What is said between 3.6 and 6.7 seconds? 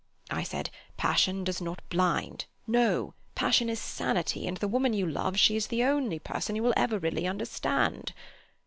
is sanity, and the woman you love, she is the only person you